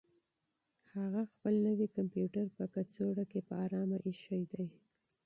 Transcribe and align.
هغه 0.93 1.21
خپل 1.31 1.53
نوی 1.67 1.87
کمپیوټر 1.95 2.45
په 2.57 2.63
کڅوړه 2.73 3.23
کې 3.31 3.39
په 3.47 3.53
ارامه 3.65 3.97
اېښی 4.05 4.41
دی. 4.51 4.65